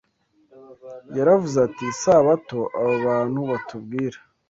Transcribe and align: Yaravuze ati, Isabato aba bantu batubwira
Yaravuze 1.17 1.57
ati, 1.67 1.83
Isabato 1.93 2.59
aba 2.79 2.93
bantu 3.05 3.39
batubwira 3.49 4.17